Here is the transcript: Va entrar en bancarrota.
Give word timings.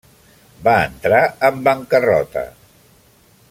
Va 0.67 0.73
entrar 0.85 1.21
en 1.49 1.59
bancarrota. 1.69 2.47